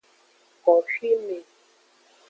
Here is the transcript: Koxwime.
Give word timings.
Koxwime. 0.63 1.37